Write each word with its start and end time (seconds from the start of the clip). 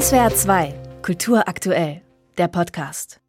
SWR 0.00 0.34
2, 0.34 0.74
Kultur 1.02 1.46
aktuell, 1.46 2.02
der 2.36 2.48
Podcast. 2.48 3.20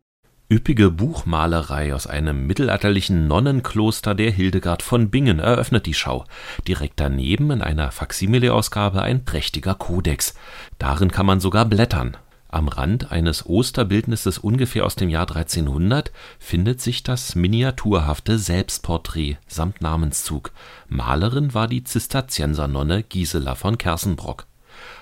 Üppige 0.51 0.89
Buchmalerei 0.89 1.93
aus 1.93 2.07
einem 2.07 2.47
mittelalterlichen 2.47 3.27
Nonnenkloster 3.27 4.15
der 4.15 4.31
Hildegard 4.31 4.81
von 4.81 5.12
Bingen 5.12 5.38
eröffnet 5.38 5.86
die 5.86 5.93
Schau. 5.93 6.25
Direkt 6.67 6.99
daneben 6.99 7.51
in 7.51 7.62
einer 7.62 7.91
Faksimile-Ausgabe 7.91 9.04
ein 9.04 9.25
prächtiger 9.25 9.75
Kodex. 9.75 10.33
Darin 10.79 11.12
kann 11.12 11.28
man 11.28 11.39
sogar 11.39 11.65
blättern. 11.65 12.18
Am 12.47 12.68
Rand 12.68 13.11
eines 13.11 13.45
Osterbildnisses 13.45 14.39
ungefähr 14.39 14.88
aus 14.88 14.95
dem 14.95 15.09
Jahr 15.09 15.29
1300 15.29 16.11
findet 16.39 16.82
sich 16.82 17.04
das 17.04 17.36
miniaturhafte 17.36 18.39
Selbstporträt 18.39 19.38
samt 19.45 19.82
Namenszug. 19.82 20.52
Malerin 20.88 21.54
war 21.54 21.68
die 21.68 21.84
Zisterziensernonne 21.84 23.04
Gisela 23.04 23.54
von 23.54 23.77
Kersenbrock 23.77 24.47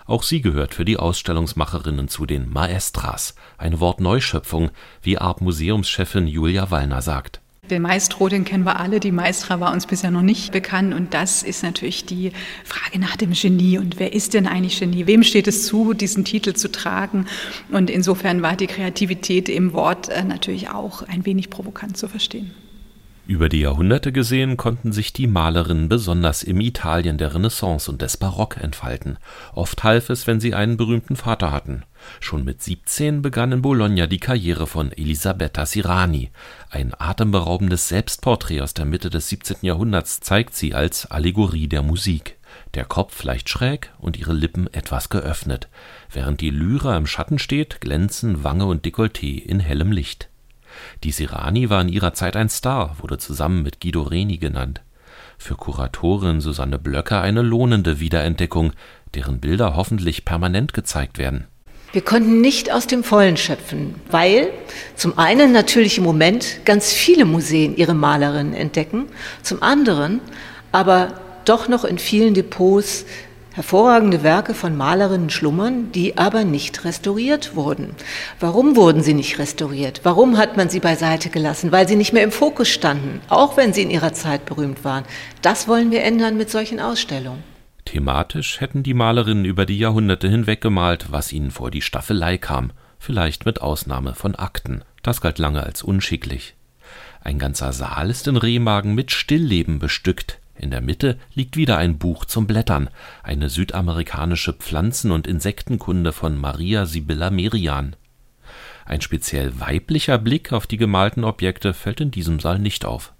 auch 0.06 0.24
sie 0.24 0.42
gehört 0.42 0.74
für 0.74 0.86
die 0.86 0.98
Ausstellungsmacherinnen 0.98 2.08
zu 2.08 2.26
den 2.26 2.50
Maestras, 2.50 3.36
eine 3.58 3.80
Wortneuschöpfung, 3.80 4.72
wie 5.02 5.18
Arp-Museumschefin 5.18 6.28
Julia 6.28 6.72
Wallner 6.72 7.02
sagt. 7.02 7.42
Den 7.70 7.82
Maestro, 7.82 8.28
den 8.28 8.44
kennen 8.44 8.66
wir 8.66 8.78
alle, 8.78 9.00
die 9.00 9.14
Maestra 9.14 9.62
war 9.62 9.72
uns 9.72 9.88
bisher 9.88 10.12
noch 10.12 10.22
nicht 10.22 10.52
bekannt 10.52 10.94
und 10.94 11.14
das 11.14 11.44
ist 11.44 11.64
natürlich 11.64 12.06
die 12.06 12.34
Frage 12.66 13.00
nach 13.00 13.16
dem 13.16 13.32
Genie 13.32 13.78
und 13.78 14.00
wer 14.00 14.12
ist 14.12 14.34
denn 14.34 14.48
eigentlich 14.48 14.80
Genie? 14.80 15.08
Wem 15.08 15.24
steht 15.24 15.48
es 15.48 15.66
zu, 15.66 15.94
diesen 15.94 16.26
Titel 16.26 16.54
zu 16.54 16.70
tragen? 16.70 17.26
Und 17.72 17.90
insofern 17.90 18.42
war 18.42 18.58
die 18.58 18.68
Kreativität 18.68 19.48
im 19.48 19.72
Wort 19.72 20.10
äh, 20.10 20.26
natürlich 20.26 20.72
auch 20.72 21.04
ein 21.04 21.26
wenig 21.26 21.50
provokant 21.50 21.96
zu 21.98 22.10
verstehen. 22.10 22.52
Über 23.26 23.48
die 23.48 23.62
Jahrhunderte 23.62 24.12
gesehen 24.12 24.58
konnten 24.58 24.92
sich 24.92 25.14
die 25.14 25.28
Malerinnen 25.28 25.88
besonders 25.88 26.44
im 26.44 26.60
Italien 26.60 27.18
der 27.18 27.34
Renaissance 27.34 27.90
und 27.90 28.02
des 28.02 28.18
Barock 28.18 28.58
entfalten. 28.58 29.18
Oft 29.54 29.82
half 29.86 30.10
es, 30.10 30.28
wenn 30.28 30.42
sie 30.42 30.54
einen 30.54 30.76
berühmten 30.76 31.16
Vater 31.16 31.50
hatten. 31.54 31.84
Schon 32.20 32.44
mit 32.44 32.62
17 32.62 33.22
begann 33.22 33.54
in 33.54 33.62
Bologna 33.62 34.08
die 34.08 34.20
Karriere 34.20 34.68
von 34.68 34.92
Elisabetta 34.92 35.66
Sirani. 35.66 36.32
Ein 36.70 36.92
atemberaubendes 36.98 37.88
Selbstporträt 37.88 38.60
aus 38.60 38.74
der 38.74 38.84
Mitte 38.84 39.10
des 39.10 39.30
17. 39.30 39.58
Jahrhunderts 39.62 40.20
zeigt 40.20 40.54
sie 40.54 40.74
als 40.74 41.06
Allegorie 41.06 41.70
der 41.70 41.82
Musik. 41.82 42.36
Der 42.74 42.84
Kopf 42.84 43.24
leicht 43.24 43.48
schräg 43.48 43.94
und 44.00 44.18
ihre 44.18 44.34
Lippen 44.34 44.68
etwas 44.74 45.08
geöffnet. 45.08 45.70
Während 46.12 46.42
die 46.42 46.50
Lyra 46.50 46.98
im 46.98 47.08
Schatten 47.08 47.40
steht, 47.40 47.80
glänzen 47.80 48.44
Wange 48.44 48.66
und 48.66 48.86
Dekolleté 48.86 49.42
in 49.42 49.62
hellem 49.62 49.94
Licht. 49.94 50.28
Die 51.04 51.12
Sirani 51.12 51.70
war 51.70 51.82
in 51.82 51.90
ihrer 51.90 52.14
Zeit 52.14 52.36
ein 52.36 52.50
Star, 52.50 52.96
wurde 53.00 53.18
zusammen 53.18 53.64
mit 53.64 53.80
Guido 53.80 54.02
Reni 54.02 54.38
genannt. 54.38 54.82
Für 55.38 55.56
Kuratorin 55.56 56.42
Susanne 56.42 56.80
Blöcker 56.80 57.22
eine 57.22 57.42
lohnende 57.42 58.00
Wiederentdeckung, 58.00 58.74
deren 59.14 59.40
Bilder 59.40 59.76
hoffentlich 59.76 60.26
permanent 60.26 60.74
gezeigt 60.74 61.18
werden. 61.18 61.48
Wir 61.92 62.02
konnten 62.02 62.42
nicht 62.42 62.72
aus 62.72 62.88
dem 62.88 63.04
Vollen 63.04 63.38
schöpfen, 63.38 63.96
weil 64.10 64.50
zum 64.96 65.20
einen 65.20 65.52
natürlich 65.52 66.00
im 66.00 66.04
Moment 66.04 66.66
ganz 66.66 66.92
viele 66.92 67.26
Museen 67.26 67.76
ihre 67.76 67.94
Malerinnen 67.94 68.56
entdecken, 68.56 69.06
zum 69.44 69.62
anderen 69.62 70.20
aber 70.72 71.14
doch 71.46 71.68
noch 71.68 71.86
in 71.86 72.00
vielen 72.00 72.34
Depots 72.34 73.06
hervorragende 73.54 74.24
Werke 74.24 74.54
von 74.54 74.76
Malerinnen 74.76 75.30
schlummern, 75.30 75.92
die 75.92 76.18
aber 76.18 76.44
nicht 76.44 76.84
restauriert 76.86 77.56
wurden. 77.56 77.96
Warum 78.40 78.76
wurden 78.76 79.04
sie 79.04 79.14
nicht 79.14 79.40
restauriert? 79.40 80.02
Warum 80.04 80.38
hat 80.38 80.58
man 80.58 80.70
sie 80.70 80.80
beiseite 80.80 81.30
gelassen? 81.30 81.72
Weil 81.72 81.88
sie 81.88 81.96
nicht 81.96 82.14
mehr 82.14 82.24
im 82.24 82.32
Fokus 82.32 82.68
standen, 82.68 83.22
auch 83.30 83.56
wenn 83.56 83.72
sie 83.72 83.84
in 83.84 83.92
ihrer 83.92 84.14
Zeit 84.14 84.46
berühmt 84.46 84.84
waren. 84.84 85.06
Das 85.42 85.68
wollen 85.68 85.92
wir 85.92 86.04
ändern 86.04 86.36
mit 86.36 86.50
solchen 86.50 86.80
Ausstellungen. 86.80 87.44
Thematisch 87.86 88.60
hätten 88.60 88.82
die 88.82 88.94
Malerinnen 88.94 89.46
über 89.46 89.66
die 89.66 89.78
Jahrhunderte 89.78 90.28
hinweg 90.28 90.62
gemalt, 90.62 91.08
was 91.12 91.32
ihnen 91.32 91.52
vor 91.52 91.70
die 91.70 91.82
Staffelei 91.82 92.38
kam, 92.38 92.72
vielleicht 92.98 93.46
mit 93.46 93.62
Ausnahme 93.62 94.16
von 94.16 94.36
Akten. 94.36 94.84
Das 95.04 95.22
galt 95.22 95.38
lange 95.38 95.62
als 95.62 95.84
unschicklich. 95.84 96.56
Ein 97.22 97.40
ganzer 97.40 97.72
Saal 97.72 98.10
ist 98.10 98.28
in 98.28 98.38
Remagen 98.38 98.96
mit 98.96 99.12
Stillleben 99.12 99.80
bestückt. 99.80 100.40
In 100.56 100.72
der 100.72 100.82
Mitte 100.82 101.18
liegt 101.34 101.58
wieder 101.58 101.78
ein 101.78 101.98
Buch 101.98 102.26
zum 102.26 102.48
Blättern, 102.48 102.90
eine 103.24 103.50
südamerikanische 103.50 104.54
Pflanzen 104.54 105.12
und 105.12 105.28
Insektenkunde 105.28 106.12
von 106.12 106.38
Maria 106.38 106.86
Sibylla 106.86 107.30
Merian. 107.30 107.96
Ein 108.86 109.02
speziell 109.02 109.60
weiblicher 109.60 110.18
Blick 110.18 110.54
auf 110.54 110.68
die 110.68 110.78
gemalten 110.78 111.24
Objekte 111.24 111.74
fällt 111.74 112.02
in 112.02 112.12
diesem 112.12 112.40
Saal 112.40 112.60
nicht 112.60 112.86
auf. 112.86 113.14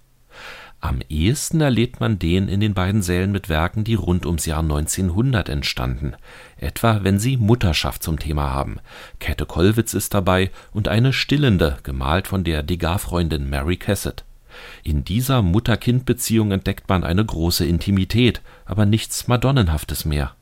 Am 0.80 1.00
ehesten 1.08 1.62
erlebt 1.62 2.00
man 2.00 2.18
den 2.18 2.46
in 2.46 2.60
den 2.60 2.74
beiden 2.74 3.00
Sälen 3.00 3.32
mit 3.32 3.48
Werken, 3.48 3.84
die 3.84 3.94
rund 3.94 4.26
ums 4.26 4.44
Jahr 4.44 4.60
1900 4.60 5.48
entstanden, 5.48 6.14
etwa 6.58 7.02
wenn 7.02 7.18
sie 7.18 7.38
Mutterschaft 7.38 8.02
zum 8.02 8.18
Thema 8.18 8.50
haben. 8.50 8.80
Käthe 9.18 9.46
Kollwitz 9.46 9.94
ist 9.94 10.12
dabei 10.12 10.50
und 10.72 10.88
eine 10.88 11.14
Stillende, 11.14 11.78
gemalt 11.84 12.28
von 12.28 12.44
der 12.44 12.62
Degas-Freundin 12.62 13.48
Mary 13.48 13.78
Cassatt. 13.78 14.24
In 14.82 15.04
dieser 15.04 15.42
Mutter-Kind-Beziehung 15.42 16.52
entdeckt 16.52 16.88
man 16.88 17.04
eine 17.04 17.24
große 17.24 17.64
Intimität, 17.64 18.42
aber 18.64 18.86
nichts 18.86 19.28
Madonnenhaftes 19.28 20.04
mehr. 20.04 20.34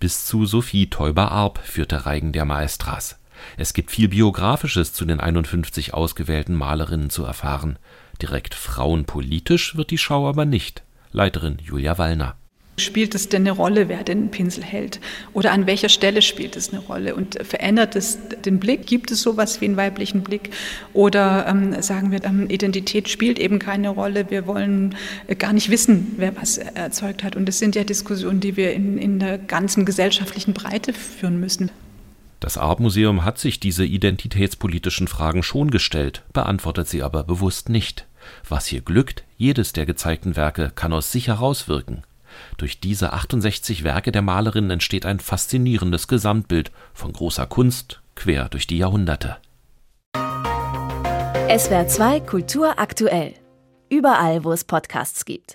Bis 0.00 0.26
zu 0.26 0.46
Sophie 0.46 0.88
Teuber-Arp 0.88 1.58
führte 1.58 2.06
Reigen 2.06 2.32
der 2.32 2.44
Maestras. 2.44 3.18
Es 3.56 3.72
gibt 3.72 3.90
viel 3.90 4.08
Biografisches 4.08 4.92
zu 4.92 5.04
den 5.04 5.20
51 5.20 5.94
ausgewählten 5.94 6.54
Malerinnen 6.54 7.10
zu 7.10 7.24
erfahren. 7.24 7.78
Direkt 8.20 8.54
frauenpolitisch 8.54 9.76
wird 9.76 9.90
die 9.90 9.98
Schau 9.98 10.28
aber 10.28 10.44
nicht. 10.44 10.82
Leiterin 11.12 11.58
Julia 11.62 11.98
Wallner. 11.98 12.36
Spielt 12.78 13.14
es 13.14 13.28
denn 13.28 13.42
eine 13.42 13.52
Rolle, 13.52 13.88
wer 13.88 14.02
den 14.02 14.30
Pinsel 14.30 14.64
hält? 14.64 15.00
Oder 15.32 15.52
an 15.52 15.66
welcher 15.66 15.88
Stelle 15.88 16.22
spielt 16.22 16.56
es 16.56 16.72
eine 16.72 16.80
Rolle? 16.80 17.14
Und 17.14 17.38
verändert 17.42 17.96
es 17.96 18.18
den 18.44 18.58
Blick? 18.58 18.86
Gibt 18.86 19.10
es 19.10 19.22
sowas 19.22 19.60
wie 19.60 19.66
einen 19.66 19.76
weiblichen 19.76 20.22
Blick? 20.22 20.50
Oder 20.92 21.46
ähm, 21.48 21.80
sagen 21.82 22.10
wir, 22.10 22.24
ähm, 22.24 22.48
Identität 22.48 23.08
spielt 23.08 23.38
eben 23.38 23.58
keine 23.58 23.90
Rolle. 23.90 24.30
Wir 24.30 24.46
wollen 24.46 24.94
äh, 25.26 25.34
gar 25.34 25.52
nicht 25.52 25.70
wissen, 25.70 26.14
wer 26.16 26.36
was 26.36 26.58
erzeugt 26.58 27.24
hat. 27.24 27.36
Und 27.36 27.46
das 27.46 27.58
sind 27.58 27.74
ja 27.74 27.84
Diskussionen, 27.84 28.40
die 28.40 28.56
wir 28.56 28.72
in, 28.72 28.98
in 28.98 29.18
der 29.18 29.38
ganzen 29.38 29.84
gesellschaftlichen 29.84 30.54
Breite 30.54 30.92
führen 30.92 31.40
müssen. 31.40 31.70
Das 32.40 32.56
Artmuseum 32.56 33.24
hat 33.24 33.38
sich 33.38 33.58
diese 33.58 33.84
identitätspolitischen 33.84 35.08
Fragen 35.08 35.42
schon 35.42 35.72
gestellt, 35.72 36.22
beantwortet 36.32 36.88
sie 36.88 37.02
aber 37.02 37.24
bewusst 37.24 37.68
nicht. 37.68 38.06
Was 38.48 38.66
hier 38.66 38.80
glückt, 38.80 39.24
jedes 39.36 39.72
der 39.72 39.86
gezeigten 39.86 40.36
Werke 40.36 40.70
kann 40.74 40.92
aus 40.92 41.10
sich 41.10 41.26
herauswirken. 41.26 42.04
Durch 42.56 42.80
diese 42.80 43.12
68 43.12 43.84
Werke 43.84 44.12
der 44.12 44.22
Malerin 44.22 44.70
entsteht 44.70 45.06
ein 45.06 45.20
faszinierendes 45.20 46.08
Gesamtbild 46.08 46.72
von 46.94 47.12
großer 47.12 47.46
Kunst 47.46 48.00
quer 48.14 48.48
durch 48.48 48.66
die 48.66 48.78
Jahrhunderte. 48.78 49.36
SWR 51.56 51.86
2 51.86 52.20
Kultur 52.20 52.78
aktuell. 52.78 53.34
Überall, 53.88 54.44
wo 54.44 54.52
es 54.52 54.64
Podcasts 54.64 55.24
gibt. 55.24 55.46